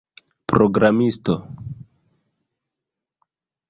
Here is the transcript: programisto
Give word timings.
programisto 0.45 1.35